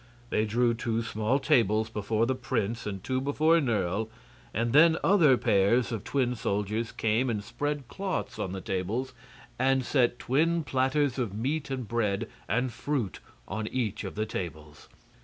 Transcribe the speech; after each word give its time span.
They 0.31 0.45
drew 0.45 0.73
two 0.73 1.03
small 1.03 1.37
tables 1.37 1.87
before 1.91 2.25
the 2.25 2.33
prince 2.33 2.87
and 2.87 3.03
two 3.03 3.21
before 3.21 3.59
Nerle, 3.61 4.09
and 4.51 4.73
then 4.73 4.97
other 5.03 5.37
pairs 5.37 5.91
of 5.91 6.03
twin 6.03 6.33
soldiers 6.33 6.91
came 6.91 7.29
and 7.29 7.43
spread 7.43 7.87
cloths 7.87 8.39
on 8.39 8.51
the 8.51 8.61
tables 8.61 9.13
and 9.59 9.85
set 9.85 10.17
twin 10.17 10.63
platters 10.63 11.19
of 11.19 11.35
meat 11.35 11.69
and 11.69 11.87
bread 11.87 12.27
and 12.49 12.73
fruit 12.73 13.19
on 13.47 13.67
each 13.67 14.03
of 14.03 14.15
the 14.15 14.25
tables. 14.25 14.89